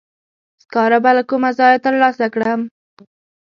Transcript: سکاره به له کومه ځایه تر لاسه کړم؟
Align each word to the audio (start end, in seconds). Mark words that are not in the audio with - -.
سکاره 0.63 0.99
به 1.03 1.11
له 1.17 1.23
کومه 1.29 1.49
ځایه 1.59 1.77
تر 1.85 1.93
لاسه 2.01 2.25
کړم؟ 2.33 2.61